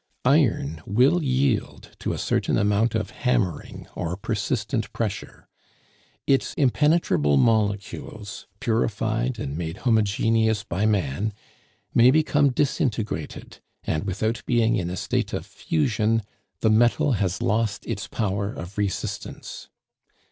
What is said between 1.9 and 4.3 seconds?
to a certain amount of hammering or